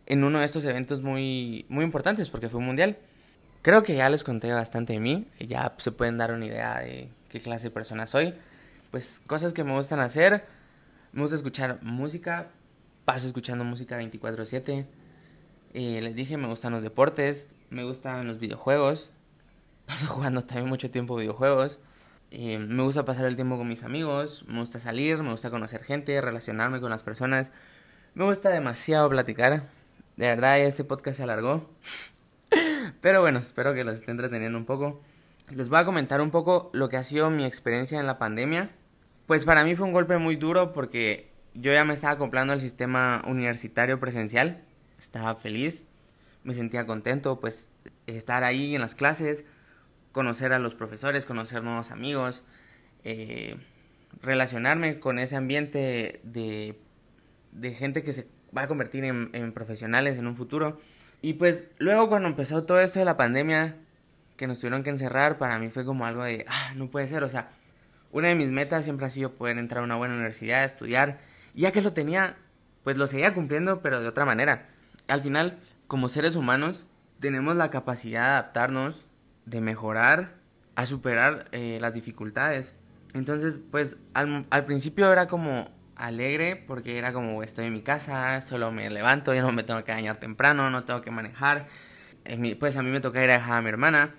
en 0.06 0.24
uno 0.24 0.38
de 0.38 0.46
estos 0.46 0.64
eventos 0.66 1.02
muy, 1.02 1.66
muy 1.70 1.84
importantes 1.84 2.30
porque 2.30 2.50
fue 2.50 2.60
un 2.60 2.68
mundial. 2.68 3.00
Creo 3.64 3.82
que 3.82 3.96
ya 3.96 4.08
les 4.12 4.24
conté 4.24 4.54
bastante 4.54 4.94
de 4.94 5.00
mí, 5.00 5.26
ya 5.40 5.74
se 5.80 5.92
pueden 5.92 6.20
dar 6.20 6.32
una 6.32 6.46
idea 6.46 6.82
de 6.82 7.10
qué 7.30 7.40
clase 7.40 7.70
de 7.70 7.72
persona 7.72 8.06
soy. 8.06 8.36
Pues 8.92 9.22
cosas 9.26 9.54
que 9.54 9.64
me 9.64 9.74
gustan 9.74 10.02
hacer, 10.02 10.46
me 11.14 11.24
gusta 11.24 11.36
escuchar 11.36 11.80
música, 11.82 12.50
paso 13.06 13.26
escuchando 13.26 13.64
música 13.64 13.98
24/7. 13.98 14.86
Eh, 15.74 16.00
les 16.04 16.14
dije, 16.14 16.38
me 16.38 16.46
gustan 16.46 16.74
los 16.74 16.84
deportes, 16.84 17.50
me 17.72 17.84
gustan 17.84 18.28
los 18.28 18.38
videojuegos, 18.38 19.10
paso 19.86 20.08
jugando 20.08 20.44
también 20.44 20.70
mucho 20.70 20.90
tiempo 20.92 21.16
videojuegos. 21.16 21.80
Eh, 22.32 22.58
me 22.58 22.84
gusta 22.84 23.06
pasar 23.06 23.26
el 23.26 23.36
tiempo 23.36 23.58
con 23.58 23.68
mis 23.68 23.84
amigos, 23.84 24.44
me 24.48 24.60
gusta 24.60 24.80
salir, 24.80 25.22
me 25.22 25.32
gusta 25.32 25.52
conocer 25.52 25.84
gente, 25.84 26.20
relacionarme 26.20 26.82
con 26.82 26.90
las 26.90 27.04
personas. 27.04 27.52
Me 28.16 28.24
gusta 28.26 28.50
demasiado 28.50 29.10
platicar. 29.10 29.64
De 30.18 30.28
verdad, 30.28 30.60
este 30.60 30.84
podcast 30.84 31.18
se 31.18 31.24
alargó. 31.24 31.70
Pero 33.02 33.22
bueno, 33.22 33.40
espero 33.40 33.74
que 33.74 33.84
los 33.84 34.00
esté 34.00 34.12
entreteniendo 34.12 34.58
un 34.58 34.66
poco. 34.66 35.02
Les 35.50 35.70
voy 35.70 35.80
a 35.80 35.86
comentar 35.86 36.22
un 36.22 36.32
poco 36.32 36.70
lo 36.74 36.90
que 36.90 36.98
ha 36.98 37.04
sido 37.04 37.30
mi 37.30 37.46
experiencia 37.46 38.00
en 38.00 38.08
la 38.08 38.18
pandemia 38.18 38.70
pues 39.28 39.46
para 39.46 39.64
mí 39.64 39.76
fue 39.76 39.88
un 39.88 39.94
golpe 39.94 40.18
muy 40.18 40.36
duro 40.36 40.74
porque 40.74 41.32
yo 41.54 41.72
ya 41.72 41.86
me 41.86 41.94
estaba 41.94 42.14
acoplando 42.14 42.54
al 42.54 42.62
sistema 42.62 43.24
universitario 43.28 44.00
presencial. 44.00 44.64
Estaba 44.98 45.36
feliz, 45.36 45.86
me 46.44 46.54
sentía 46.54 46.86
contento, 46.86 47.40
pues 47.40 47.70
estar 48.06 48.44
ahí 48.44 48.76
en 48.76 48.82
las 48.82 48.96
clases, 48.96 49.46
conocer 50.14 50.54
a 50.54 50.60
los 50.60 50.76
profesores, 50.76 51.26
conocer 51.26 51.64
nuevos 51.64 51.92
amigos, 51.92 52.44
eh, 53.04 53.58
relacionarme 54.22 55.00
con 55.00 55.20
ese 55.20 55.36
ambiente 55.36 56.22
de, 56.24 56.80
de, 57.52 57.74
gente 57.74 58.04
que 58.04 58.14
se 58.14 58.28
va 58.56 58.62
a 58.62 58.68
convertir 58.68 59.04
en, 59.04 59.52
profesionales 59.52 60.18
en 60.18 60.28
un 60.28 60.38
futuro. 60.38 60.80
Y 61.22 61.34
pues 61.34 61.66
luego 61.80 62.08
cuando 62.08 62.30
empezó 62.30 62.64
todo 62.64 62.80
esto 62.80 63.00
de 63.00 63.06
la 63.06 63.18
pandemia, 63.18 63.76
que 64.38 64.48
nos 64.48 64.60
tuvieron 64.60 64.84
que 64.84 64.92
encerrar, 64.92 65.38
para 65.38 65.60
mí 65.60 65.70
fue 65.70 65.84
como 65.84 66.06
algo 66.06 66.24
de, 66.24 66.46
ah, 66.48 66.74
no 66.76 66.90
puede 66.90 67.08
ser, 67.08 67.24
o 67.24 67.30
sea, 67.30 67.50
una 68.12 68.28
de 68.28 68.36
mis 68.36 68.52
metas 68.52 68.84
siempre 68.84 69.08
ha 69.08 69.10
sido 69.10 69.34
poder 69.34 69.58
entrar 69.58 69.82
a 69.82 69.86
una 69.86 69.96
buena 69.96 70.14
universidad, 70.14 70.64
estudiar. 70.64 71.18
Ya 71.56 71.72
que 71.72 71.82
lo 71.82 71.94
tenía, 71.94 72.38
pues 72.84 72.98
lo 72.98 73.08
seguía 73.08 73.34
cumpliendo, 73.34 73.82
pero 73.82 74.00
de 74.02 74.08
otra 74.08 74.26
manera. 74.26 74.70
Al 75.08 75.22
final, 75.22 75.58
como 75.88 76.08
seres 76.10 76.36
humanos, 76.36 76.86
tenemos 77.20 77.56
la 77.56 77.72
capacidad 77.72 78.22
de 78.22 78.30
adaptarnos, 78.30 79.08
de 79.46 79.62
mejorar, 79.62 80.36
a 80.76 80.86
superar 80.86 81.46
eh, 81.52 81.78
las 81.82 81.94
dificultades. 81.94 82.76
Entonces, 83.14 83.60
pues 83.72 83.98
al, 84.14 84.66
principio 84.66 85.12
era 85.12 85.28
como 85.28 85.70
alegre 85.96 86.56
porque 86.68 86.98
era 86.98 87.14
como 87.14 87.44
estoy 87.44 87.66
en 87.68 87.74
mi 87.74 87.82
casa, 87.82 88.42
solo 88.42 88.72
me 88.72 88.90
levanto, 88.90 89.34
ya 89.34 89.42
no 89.42 89.52
me 89.52 89.64
tengo 89.64 89.84
que 89.84 89.92
bañar 89.92 90.18
temprano, 90.18 90.70
no 90.70 90.84
tengo 90.84 91.02
que 91.02 91.12
manejar. 91.12 91.68
pues 92.60 92.76
a 92.76 92.84
mí 92.84 92.90
me 92.90 93.02
toca 93.02 93.24
ir 93.24 93.30
a 93.30 93.34
dejar 93.34 93.60
a 93.60 93.62
mi 93.62 93.70
hermana. 93.70 94.10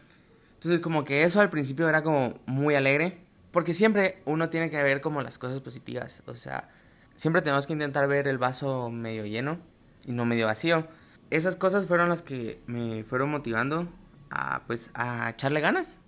Entonces 0.55 0.81
como 0.81 1.05
que 1.05 1.25
eso 1.25 1.41
al 1.41 1.51
principio 1.51 1.89
era 1.89 2.03
como 2.03 2.39
muy 2.47 2.75
alegre, 2.75 3.19
porque 3.51 3.75
siempre 3.75 4.23
uno 4.25 4.49
tiene 4.49 4.71
que 4.71 4.83
ver 4.83 5.01
como 5.01 5.23
las 5.23 5.39
cosas 5.39 5.61
positivas. 5.61 6.23
O 6.27 6.35
sea, 6.35 6.69
siempre 7.17 7.43
tenemos 7.43 7.67
que 7.67 7.73
intentar 7.73 8.07
ver 8.09 8.29
el 8.29 8.39
vaso 8.39 8.91
medio 8.91 9.27
lleno 9.27 9.59
y 10.07 10.13
no 10.13 10.25
medio 10.25 10.47
vacío. 10.47 10.87
Esas 11.31 11.57
cosas 11.57 11.87
fueron 11.87 12.09
las 12.09 12.23
que 12.23 12.61
me 12.67 13.03
fueron 13.05 13.31
motivando 13.31 13.89
a, 14.31 14.63
pues, 14.67 14.91
a 14.95 15.31
echarle 15.31 15.61
ganas, 15.61 15.99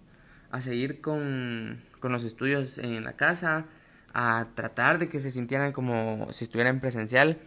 a 0.51 0.61
seguir 0.61 1.01
con, 1.01 1.81
con 2.01 2.13
los 2.13 2.25
estudios 2.25 2.79
en 2.79 3.05
la 3.05 3.15
casa, 3.15 3.67
a 4.13 4.49
tratar 4.55 4.99
de 4.99 5.09
que 5.09 5.21
se 5.21 5.31
sintieran 5.31 5.73
como 5.73 6.29
si 6.33 6.45
estuvieran 6.45 6.81
presencial. 6.81 7.39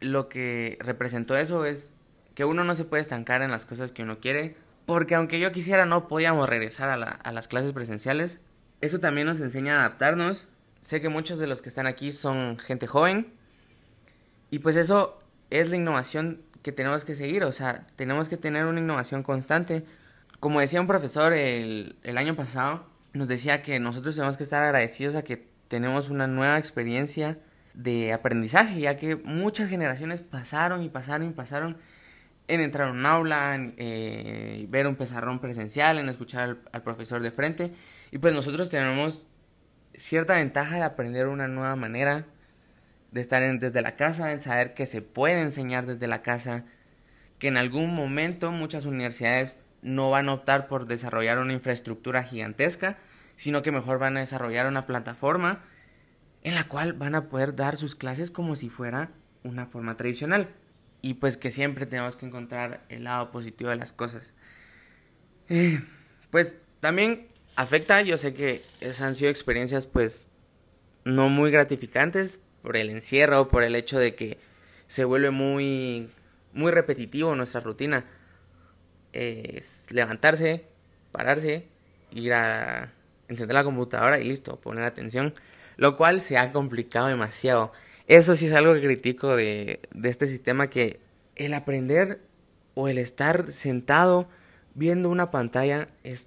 Lo 0.00 0.28
que 0.28 0.78
representó 0.80 1.36
eso 1.36 1.64
es 1.64 1.94
que 2.34 2.44
uno 2.44 2.64
no 2.64 2.74
se 2.74 2.84
puede 2.84 3.00
estancar 3.00 3.42
en 3.42 3.50
las 3.50 3.64
cosas 3.66 3.92
que 3.92 4.02
uno 4.02 4.18
quiere, 4.18 4.56
porque 4.86 5.14
aunque 5.14 5.40
yo 5.40 5.50
quisiera 5.52 5.86
no 5.86 6.08
podíamos 6.08 6.48
regresar 6.48 6.88
a, 6.88 6.94
a 6.94 7.32
las 7.32 7.48
clases 7.48 7.72
presenciales. 7.72 8.40
Eso 8.80 9.00
también 9.00 9.26
nos 9.26 9.40
enseña 9.40 9.76
a 9.76 9.80
adaptarnos. 9.80 10.46
Sé 10.80 11.00
que 11.00 11.08
muchos 11.08 11.38
de 11.38 11.46
los 11.46 11.62
que 11.62 11.70
están 11.70 11.86
aquí 11.86 12.12
son 12.12 12.58
gente 12.58 12.86
joven. 12.86 13.32
Y 14.50 14.58
pues 14.58 14.76
eso 14.76 15.18
es 15.50 15.70
la 15.70 15.76
innovación 15.76 16.42
que 16.62 16.72
tenemos 16.72 17.04
que 17.04 17.14
seguir. 17.14 17.44
O 17.44 17.52
sea, 17.52 17.86
tenemos 17.96 18.28
que 18.28 18.36
tener 18.36 18.66
una 18.66 18.80
innovación 18.80 19.22
constante. 19.22 19.84
Como 20.44 20.60
decía 20.60 20.78
un 20.78 20.86
profesor 20.86 21.32
el, 21.32 21.96
año 22.18 22.36
pasado, 22.36 22.86
nos 23.14 23.28
decía 23.28 23.62
que 23.62 23.80
nosotros 23.80 24.14
tenemos 24.14 24.36
que 24.36 24.42
estar 24.42 24.62
agradecidos 24.62 25.16
a 25.16 25.24
que 25.24 25.48
tenemos 25.68 26.10
una 26.10 26.26
nueva 26.26 26.58
experiencia 26.58 27.38
de 27.72 28.12
aprendizaje, 28.12 28.78
ya 28.78 28.98
que 28.98 29.16
muchas 29.16 29.70
generaciones 29.70 30.20
pasaron 30.20 30.82
y 30.82 30.90
pasaron 30.90 31.28
y 31.28 31.32
pasaron 31.32 31.78
en 32.46 32.60
entrar 32.60 32.88
a 32.88 32.90
un 32.90 33.06
aula, 33.06 33.56
eh, 33.78 34.66
ver 34.68 34.86
un 34.86 34.96
pizarrón 34.96 35.40
presencial, 35.40 35.96
en 35.96 36.10
escuchar 36.10 36.58
al, 36.72 36.82
profesor 36.82 37.22
de 37.22 37.30
frente. 37.30 37.72
Y 38.10 38.18
pues 38.18 38.34
nosotros 38.34 38.68
tenemos 38.68 39.26
cierta 39.94 40.34
ventaja 40.34 40.76
de 40.76 40.82
aprender 40.82 41.26
una 41.28 41.48
nueva 41.48 41.74
manera, 41.74 42.26
de 43.12 43.20
estar 43.22 43.40
desde 43.58 43.80
la 43.80 43.96
casa, 43.96 44.30
en 44.30 44.42
saber 44.42 44.74
que 44.74 44.84
se 44.84 45.00
puede 45.00 45.40
enseñar 45.40 45.86
desde 45.86 46.06
la 46.06 46.20
casa, 46.20 46.66
que 47.38 47.48
en 47.48 47.56
algún 47.56 47.94
momento 47.94 48.52
muchas 48.52 48.84
universidades 48.84 49.54
no 49.84 50.10
van 50.10 50.28
a 50.28 50.32
optar 50.34 50.66
por 50.66 50.86
desarrollar 50.86 51.38
una 51.38 51.52
infraestructura 51.52 52.24
gigantesca, 52.24 52.98
sino 53.36 53.62
que 53.62 53.70
mejor 53.70 53.98
van 53.98 54.16
a 54.16 54.20
desarrollar 54.20 54.66
una 54.66 54.86
plataforma 54.86 55.62
en 56.42 56.54
la 56.54 56.66
cual 56.66 56.94
van 56.94 57.14
a 57.14 57.28
poder 57.28 57.54
dar 57.54 57.76
sus 57.76 57.94
clases 57.94 58.30
como 58.30 58.56
si 58.56 58.68
fuera 58.68 59.10
una 59.44 59.66
forma 59.66 59.96
tradicional 59.96 60.48
y 61.02 61.14
pues 61.14 61.36
que 61.36 61.50
siempre 61.50 61.84
tenemos 61.84 62.16
que 62.16 62.26
encontrar 62.26 62.82
el 62.88 63.04
lado 63.04 63.30
positivo 63.30 63.70
de 63.70 63.76
las 63.76 63.92
cosas. 63.92 64.32
Eh, 65.50 65.80
pues 66.30 66.56
también 66.80 67.28
afecta, 67.56 68.00
yo 68.00 68.16
sé 68.16 68.32
que 68.32 68.62
esas 68.80 69.02
han 69.02 69.14
sido 69.14 69.30
experiencias 69.30 69.86
pues 69.86 70.28
no 71.04 71.28
muy 71.28 71.50
gratificantes 71.50 72.40
por 72.62 72.78
el 72.78 72.88
encierro, 72.88 73.48
por 73.48 73.64
el 73.64 73.74
hecho 73.74 73.98
de 73.98 74.14
que 74.14 74.38
se 74.86 75.04
vuelve 75.04 75.30
muy 75.30 76.08
muy 76.54 76.72
repetitivo 76.72 77.34
nuestra 77.34 77.60
rutina. 77.60 78.06
Es 79.14 79.86
levantarse, 79.92 80.64
pararse, 81.12 81.68
ir 82.10 82.32
a 82.34 82.92
encender 83.28 83.54
la 83.54 83.64
computadora 83.64 84.18
y 84.18 84.24
listo, 84.24 84.60
poner 84.60 84.84
atención, 84.84 85.32
lo 85.76 85.96
cual 85.96 86.20
se 86.20 86.36
ha 86.36 86.52
complicado 86.52 87.06
demasiado. 87.06 87.72
Eso 88.06 88.36
sí 88.36 88.46
es 88.46 88.52
algo 88.52 88.74
que 88.74 88.82
critico 88.82 89.36
de, 89.36 89.80
este 90.02 90.26
sistema 90.26 90.68
que 90.68 91.00
el 91.36 91.54
aprender 91.54 92.20
o 92.74 92.88
el 92.88 92.98
estar 92.98 93.50
sentado 93.50 94.28
viendo 94.74 95.08
una 95.08 95.30
pantalla 95.30 95.88
es, 96.02 96.26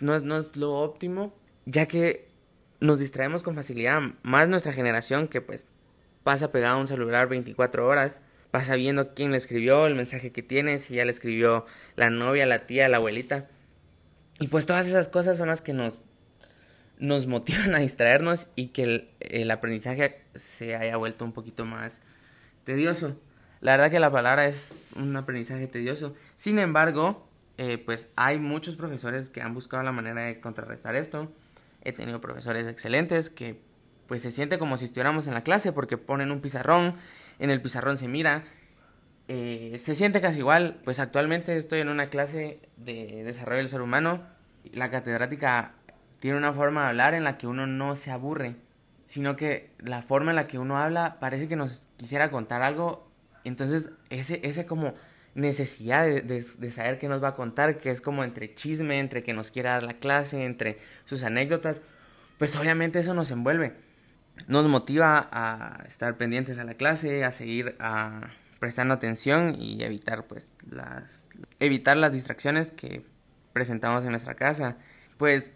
no, 0.00 0.14
es, 0.14 0.56
lo 0.56 0.72
óptimo, 0.72 1.34
ya 1.66 1.86
que 1.86 2.28
nos 2.80 2.98
distraemos 2.98 3.42
con 3.42 3.54
facilidad, 3.54 4.00
más 4.22 4.48
nuestra 4.48 4.72
generación 4.72 5.28
que 5.28 5.40
pues 5.40 5.66
pasa 6.22 6.50
pegado 6.50 6.78
a 6.78 6.80
un 6.80 6.88
celular 6.88 7.28
24 7.28 7.86
horas, 7.86 8.22
pasa 8.50 8.76
viendo 8.76 9.14
quién 9.14 9.30
le 9.32 9.38
escribió, 9.38 9.86
el 9.86 9.94
mensaje 9.94 10.32
que 10.32 10.42
tiene, 10.42 10.78
si 10.78 10.96
ya 10.96 11.04
le 11.04 11.10
escribió 11.10 11.66
la 11.96 12.10
novia, 12.10 12.46
la 12.46 12.66
tía, 12.66 12.88
la 12.88 12.98
abuelita. 12.98 13.48
Y 14.38 14.48
pues 14.48 14.66
todas 14.66 14.86
esas 14.86 15.08
cosas 15.08 15.38
son 15.38 15.48
las 15.48 15.60
que 15.60 15.72
nos 15.72 16.02
nos 17.00 17.26
motivan 17.26 17.74
a 17.74 17.78
distraernos 17.78 18.48
y 18.54 18.68
que 18.68 19.08
el, 19.20 19.50
aprendizaje 19.50 20.22
se 20.34 20.76
haya 20.76 20.96
vuelto 20.96 21.24
un 21.24 21.32
poquito 21.32 21.64
más 21.64 21.98
tedioso. 22.64 23.16
La 23.60 23.72
verdad 23.72 23.90
que 23.90 24.00
la 24.00 24.12
palabra 24.12 24.46
es 24.46 24.84
un 24.94 25.16
aprendizaje 25.16 25.66
tedioso. 25.66 26.14
Sin 26.36 26.58
embargo, 26.58 27.26
eh, 27.58 27.78
pues 27.78 28.08
hay 28.16 28.38
muchos 28.38 28.76
profesores 28.76 29.28
que 29.28 29.42
han 29.42 29.54
buscado 29.54 29.82
la 29.82 29.92
manera 29.92 30.22
de 30.22 30.40
contrarrestar 30.40 30.94
esto. 30.94 31.32
He 31.82 31.92
tenido 31.92 32.20
profesores 32.20 32.66
excelentes 32.66 33.30
que 33.30 33.60
pues 34.06 34.22
se 34.22 34.30
siente 34.30 34.58
como 34.58 34.76
si 34.76 34.86
estuviéramos 34.86 35.26
en 35.26 35.34
la 35.34 35.42
clase 35.42 35.72
porque 35.72 35.96
ponen 35.96 36.30
un 36.30 36.40
pizarrón, 36.40 36.94
en 37.40 37.50
el 37.50 37.60
pizarrón 37.60 37.96
se 37.96 38.06
mira, 38.06 38.44
eh, 39.26 39.80
se 39.82 39.94
siente 39.94 40.20
casi 40.20 40.38
igual. 40.38 40.80
Pues 40.84 41.00
actualmente 41.00 41.56
estoy 41.56 41.80
en 41.80 41.88
una 41.88 42.08
clase 42.08 42.60
de 42.76 43.24
desarrollo 43.24 43.58
del 43.58 43.68
ser 43.68 43.80
humano. 43.80 44.22
La 44.72 44.90
catedrática 44.90 45.74
tiene 46.20 46.36
una 46.36 46.52
forma 46.52 46.82
de 46.82 46.88
hablar 46.90 47.14
en 47.14 47.24
la 47.24 47.38
que 47.38 47.46
uno 47.46 47.66
no 47.66 47.96
se 47.96 48.10
aburre, 48.10 48.56
sino 49.06 49.36
que 49.36 49.70
la 49.78 50.02
forma 50.02 50.30
en 50.30 50.36
la 50.36 50.46
que 50.46 50.58
uno 50.58 50.76
habla 50.76 51.18
parece 51.18 51.48
que 51.48 51.56
nos 51.56 51.88
quisiera 51.96 52.30
contar 52.30 52.62
algo. 52.62 53.10
Entonces, 53.44 53.88
ese, 54.10 54.40
ese 54.44 54.66
como 54.66 54.94
necesidad 55.34 56.04
de, 56.04 56.20
de, 56.20 56.70
saber 56.70 56.98
qué 56.98 57.08
nos 57.08 57.22
va 57.22 57.28
a 57.28 57.34
contar, 57.34 57.78
que 57.78 57.90
es 57.90 58.02
como 58.02 58.22
entre 58.22 58.54
chisme, 58.54 58.98
entre 58.98 59.22
que 59.22 59.32
nos 59.32 59.50
quiera 59.50 59.70
dar 59.70 59.82
la 59.84 59.94
clase, 59.94 60.44
entre 60.44 60.76
sus 61.06 61.22
anécdotas, 61.22 61.80
pues 62.36 62.54
obviamente 62.56 62.98
eso 62.98 63.14
nos 63.14 63.30
envuelve. 63.30 63.74
Nos 64.46 64.66
motiva 64.68 65.28
a 65.32 65.84
estar 65.86 66.16
pendientes 66.16 66.58
a 66.58 66.64
la 66.64 66.74
clase, 66.74 67.24
a 67.24 67.32
seguir 67.32 67.76
a, 67.78 68.30
prestando 68.60 68.94
atención 68.94 69.56
y 69.58 69.82
evitar 69.82 70.26
pues 70.26 70.52
las 70.70 71.26
evitar 71.58 71.96
las 71.96 72.12
distracciones 72.12 72.70
que 72.70 73.04
presentamos 73.52 74.04
en 74.04 74.10
nuestra 74.10 74.34
casa. 74.34 74.76
Pues 75.16 75.54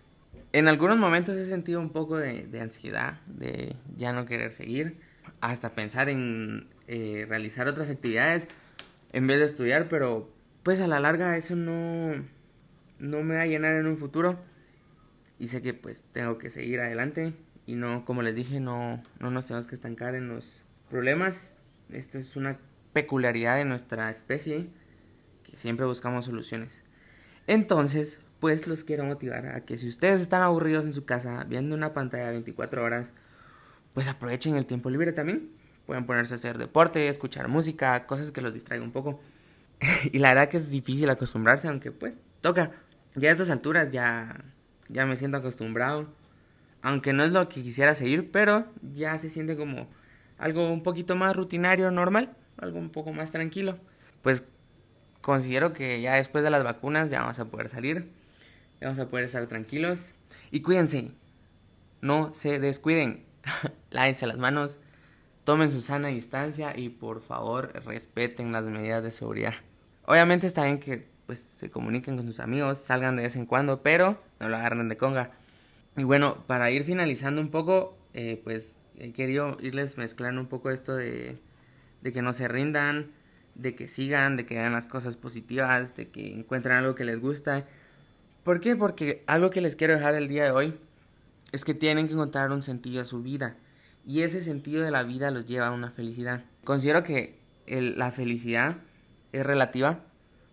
en 0.52 0.68
algunos 0.68 0.98
momentos 0.98 1.36
he 1.36 1.46
sentido 1.46 1.80
un 1.80 1.90
poco 1.90 2.16
de, 2.16 2.48
ansiedad, 2.60 3.20
de 3.26 3.76
ya 3.96 4.12
no 4.12 4.26
querer 4.26 4.52
seguir, 4.52 4.98
hasta 5.40 5.74
pensar 5.74 6.08
en 6.08 6.68
eh, 6.88 7.26
realizar 7.28 7.68
otras 7.68 7.90
actividades 7.90 8.48
en 9.12 9.26
vez 9.26 9.38
de 9.38 9.44
estudiar, 9.44 9.88
pero 9.88 10.30
pues 10.62 10.80
a 10.80 10.86
la 10.86 10.98
larga 10.98 11.36
eso 11.36 11.56
no, 11.56 12.14
no 12.98 13.22
me 13.22 13.36
va 13.36 13.42
a 13.42 13.46
llenar 13.46 13.74
en 13.74 13.86
un 13.86 13.98
futuro 13.98 14.40
y 15.38 15.48
sé 15.48 15.60
que 15.60 15.74
pues 15.74 16.04
tengo 16.12 16.38
que 16.38 16.50
seguir 16.50 16.80
adelante 16.80 17.34
y 17.66 17.74
no, 17.74 18.04
como 18.04 18.22
les 18.22 18.36
dije, 18.36 18.60
no, 18.60 19.02
no 19.20 19.30
nos 19.30 19.46
tenemos 19.46 19.66
que 19.66 19.74
estancar 19.74 20.14
en 20.14 20.28
los 20.28 20.62
problemas. 20.90 21.56
Esto 21.90 22.18
es 22.18 22.36
una 22.36 22.58
peculiaridad 22.92 23.56
de 23.56 23.64
nuestra 23.64 24.10
especie 24.10 24.68
que 25.42 25.56
siempre 25.56 25.86
buscamos 25.86 26.26
soluciones. 26.26 26.82
Entonces, 27.46 28.20
pues 28.40 28.66
los 28.66 28.84
quiero 28.84 29.04
motivar 29.04 29.46
a 29.46 29.64
que 29.64 29.78
si 29.78 29.88
ustedes 29.88 30.20
están 30.20 30.42
aburridos 30.42 30.84
en 30.84 30.92
su 30.92 31.04
casa 31.04 31.44
viendo 31.48 31.74
una 31.74 31.94
pantalla 31.94 32.30
24 32.30 32.82
horas, 32.84 33.12
pues 33.92 34.08
aprovechen 34.08 34.56
el 34.56 34.66
tiempo 34.66 34.90
libre 34.90 35.12
también. 35.12 35.50
Pueden 35.86 36.06
ponerse 36.06 36.34
a 36.34 36.36
hacer 36.36 36.58
deporte, 36.58 37.08
escuchar 37.08 37.48
música, 37.48 38.06
cosas 38.06 38.32
que 38.32 38.40
los 38.40 38.52
distraigan 38.52 38.86
un 38.86 38.92
poco. 38.92 39.20
y 40.12 40.18
la 40.18 40.28
verdad 40.28 40.48
que 40.48 40.56
es 40.56 40.70
difícil 40.70 41.08
acostumbrarse, 41.10 41.68
aunque 41.68 41.92
pues 41.92 42.16
toca. 42.40 42.72
Ya 43.14 43.28
a 43.28 43.32
estas 43.32 43.50
alturas 43.50 43.90
ya, 43.90 44.44
ya 44.88 45.06
me 45.06 45.16
siento 45.16 45.38
acostumbrado. 45.38 46.08
Aunque 46.84 47.12
no 47.12 47.24
es 47.24 47.32
lo 47.32 47.48
que 47.48 47.62
quisiera 47.62 47.96
seguir, 47.96 48.30
pero 48.30 48.66
ya 48.82 49.18
se 49.18 49.28
siente 49.28 49.56
como 49.56 49.88
algo 50.38 50.72
un 50.72 50.84
poquito 50.84 51.16
más 51.16 51.34
rutinario, 51.34 51.90
normal, 51.90 52.36
algo 52.58 52.78
un 52.78 52.90
poco 52.90 53.12
más 53.12 53.32
tranquilo. 53.32 53.78
Pues 54.22 54.44
considero 55.20 55.72
que 55.72 56.00
ya 56.00 56.14
después 56.14 56.44
de 56.44 56.50
las 56.50 56.62
vacunas 56.62 57.10
ya 57.10 57.22
vamos 57.22 57.40
a 57.40 57.46
poder 57.46 57.68
salir 57.68 58.08
vamos 58.84 58.98
a 58.98 59.08
poder 59.08 59.26
estar 59.26 59.46
tranquilos. 59.46 60.12
Y 60.50 60.60
cuídense, 60.60 61.10
no 62.00 62.32
se 62.34 62.58
descuiden, 62.58 63.24
lávense 63.90 64.26
las 64.26 64.38
manos, 64.38 64.76
tomen 65.44 65.70
su 65.70 65.80
sana 65.80 66.08
distancia 66.08 66.76
y 66.76 66.90
por 66.90 67.22
favor 67.22 67.72
respeten 67.84 68.52
las 68.52 68.64
medidas 68.64 69.02
de 69.02 69.10
seguridad. 69.10 69.54
Obviamente 70.06 70.46
está 70.46 70.64
bien 70.64 70.78
que 70.78 71.06
pues 71.26 71.40
se 71.40 71.70
comuniquen 71.70 72.16
con 72.16 72.26
sus 72.26 72.40
amigos, 72.40 72.78
salgan 72.78 73.16
de 73.16 73.22
vez 73.22 73.36
en 73.36 73.46
cuando, 73.46 73.82
pero 73.82 74.22
no 74.40 74.48
lo 74.48 74.56
agarren 74.56 74.88
de 74.88 74.96
conga. 74.96 75.32
Y 75.96 76.02
bueno, 76.04 76.44
para 76.46 76.70
ir 76.70 76.84
finalizando 76.84 77.40
un 77.40 77.50
poco, 77.50 77.96
eh, 78.14 78.40
pues 78.42 78.74
he 78.98 79.12
querido 79.12 79.56
irles 79.60 79.96
mezclando 79.96 80.40
un 80.40 80.48
poco 80.48 80.70
esto 80.70 80.94
de, 80.94 81.38
de 82.02 82.12
que 82.12 82.22
no 82.22 82.32
se 82.32 82.48
rindan, 82.48 83.12
de 83.54 83.74
que 83.74 83.88
sigan, 83.88 84.36
de 84.36 84.46
que 84.46 84.58
hagan 84.58 84.72
las 84.72 84.86
cosas 84.86 85.16
positivas, 85.16 85.96
de 85.96 86.08
que 86.08 86.34
encuentren 86.34 86.76
algo 86.76 86.94
que 86.94 87.04
les 87.04 87.20
gusta 87.20 87.66
¿Por 88.44 88.60
qué? 88.60 88.76
Porque 88.76 89.24
algo 89.26 89.48
que 89.48 89.62
les 89.62 89.74
quiero 89.74 89.94
dejar 89.94 90.14
el 90.14 90.28
día 90.28 90.44
de 90.44 90.50
hoy 90.50 90.78
es 91.50 91.64
que 91.64 91.72
tienen 91.72 92.06
que 92.06 92.12
encontrar 92.12 92.52
un 92.52 92.60
sentido 92.60 93.00
a 93.00 93.06
su 93.06 93.22
vida. 93.22 93.56
Y 94.06 94.20
ese 94.20 94.42
sentido 94.42 94.84
de 94.84 94.90
la 94.90 95.02
vida 95.02 95.30
los 95.30 95.46
lleva 95.46 95.68
a 95.68 95.70
una 95.70 95.90
felicidad. 95.90 96.44
Considero 96.62 97.02
que 97.02 97.38
la 97.66 98.12
felicidad 98.12 98.76
es 99.32 99.46
relativa. 99.46 100.00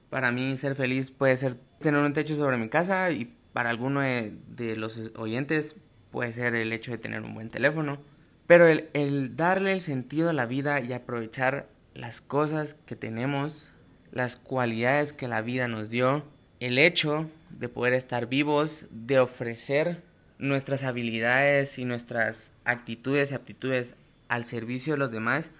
Para 0.10 0.32
mí 0.32 0.56
ser 0.56 0.76
feliz 0.76 1.12
puede 1.12 1.36
ser 1.36 1.58
tener 1.80 2.02
un 2.02 2.14
techo 2.14 2.38
sobre 2.38 2.58
mi 2.58 2.70
casa 2.70 3.12
y 3.12 3.36
para 3.53 3.70
alguno 3.70 4.01
de, 4.01 4.75
los 4.77 4.98
oyentes 5.15 5.75
puede 6.12 6.34
ser 6.34 6.55
el 6.55 6.74
hecho 6.74 6.91
de 6.91 6.98
tener 6.98 7.22
un 7.22 7.34
buen 7.34 7.50
teléfono. 7.50 8.00
Pero 8.48 8.67
el, 8.67 8.89
el 8.93 9.36
darle 9.36 9.72
el 9.72 9.81
sentido 9.81 10.29
a 10.29 10.34
la 10.34 10.46
vida 10.46 10.79
y 10.81 10.93
aprovechar 10.93 11.67
las 11.93 12.22
cosas 12.22 12.75
que 12.86 12.96
tenemos, 12.96 13.74
las 14.12 14.36
cualidades 14.36 15.13
que 15.13 15.27
la 15.27 15.41
vida 15.41 15.67
nos 15.67 15.89
dio, 15.89 16.25
el 16.60 16.77
hecho 16.77 17.29
de 17.58 17.70
poder 17.70 17.93
estar 17.93 18.27
vivos, 18.27 18.86
de 18.91 19.20
ofrecer 19.20 20.03
nuestras 20.38 20.84
habilidades 20.84 21.79
y 21.79 21.86
nuestras 21.86 22.51
actitudes 22.65 23.31
y 23.31 23.36
aptitudes 23.36 23.96
al 24.27 24.43
servicio 24.46 24.93
de 24.93 25.00
los 25.00 25.12
demás, 25.12 25.51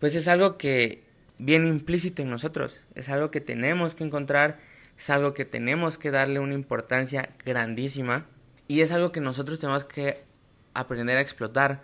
pues 0.00 0.14
es 0.16 0.28
algo 0.28 0.58
que 0.58 1.04
viene 1.38 1.68
implícito 1.68 2.22
en 2.22 2.30
nosotros, 2.30 2.80
es 2.94 3.08
algo 3.08 3.30
que 3.30 3.40
tenemos 3.40 3.94
que 3.94 4.04
encontrar, 4.04 4.58
es 4.98 5.10
algo 5.10 5.34
que 5.34 5.44
tenemos 5.44 5.98
que 5.98 6.10
darle 6.10 6.40
una 6.40 6.54
importancia 6.54 7.30
grandísima 7.44 8.26
y 8.68 8.80
es 8.80 8.92
algo 8.92 9.12
que 9.12 9.20
nosotros 9.20 9.60
tenemos 9.60 9.84
que 9.84 10.16
aprender 10.72 11.18
a 11.18 11.20
explotar, 11.20 11.82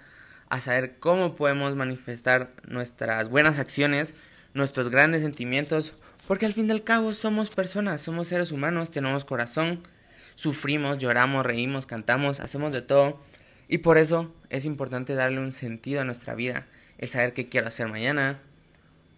a 0.48 0.60
saber 0.60 0.98
cómo 0.98 1.36
podemos 1.36 1.74
manifestar 1.76 2.52
nuestras 2.66 3.28
buenas 3.28 3.58
acciones, 3.58 4.14
nuestros 4.54 4.90
grandes 4.90 5.22
sentimientos, 5.22 5.92
porque 6.26 6.46
al 6.46 6.52
fin 6.52 6.68
y 6.68 6.72
al 6.72 6.84
cabo 6.84 7.10
somos 7.10 7.54
personas, 7.54 8.02
somos 8.02 8.28
seres 8.28 8.52
humanos, 8.52 8.90
tenemos 8.90 9.24
corazón, 9.24 9.86
sufrimos, 10.34 10.98
lloramos, 10.98 11.44
reímos, 11.44 11.86
cantamos, 11.86 12.40
hacemos 12.40 12.72
de 12.72 12.82
todo. 12.82 13.20
Y 13.68 13.78
por 13.78 13.98
eso 13.98 14.34
es 14.48 14.64
importante 14.64 15.14
darle 15.14 15.40
un 15.40 15.52
sentido 15.52 16.00
a 16.00 16.04
nuestra 16.04 16.34
vida, 16.34 16.66
el 16.98 17.08
saber 17.08 17.32
qué 17.32 17.48
quiero 17.48 17.68
hacer 17.68 17.86
mañana, 17.86 18.40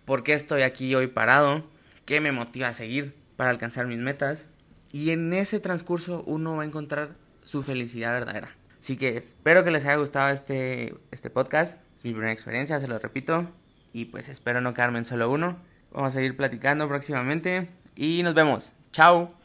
por 0.05 0.23
qué 0.23 0.35
estoy 0.35 0.63
aquí 0.63 0.95
hoy 0.95 1.07
parado, 1.07 1.67
qué 2.05 2.21
me 2.21 2.33
motiva 2.33 2.69
a 2.69 2.73
seguir 2.75 3.22
para 3.43 3.51
alcanzar 3.51 3.89
mis 3.89 3.99
metas. 3.99 4.47
Y 4.93 5.11
en 5.11 5.33
ese 5.33 5.59
transcurso 5.59 6.23
uno 6.29 6.55
va 6.55 6.63
a 6.63 6.65
encontrar 6.65 7.17
su 7.43 7.65
felicidad 7.65 8.13
verdadera. 8.13 8.55
Así 8.81 8.97
que 8.97 9.17
espero 9.17 9.65
que 9.65 9.73
les 9.73 9.85
haya 9.85 9.97
gustado 9.97 10.33
este, 10.33 10.95
este 11.11 11.29
podcast. 11.29 11.81
Es 11.97 12.05
mi 12.05 12.13
primera 12.13 12.31
experiencia, 12.31 12.79
se 12.79 12.87
lo 12.87 13.01
repito. 13.01 13.51
Y 13.93 14.05
pues 14.05 14.29
espero 14.29 14.61
no 14.61 14.75
quedarme 14.75 14.99
en 14.99 15.07
solo 15.07 15.29
uno. 15.29 15.59
Vamos 15.91 16.11
a 16.11 16.13
seguir 16.13 16.37
platicando 16.37 16.87
próximamente. 16.87 17.69
Y 17.97 18.23
nos 18.23 18.35
vemos. 18.35 18.75
Chao. 18.93 19.37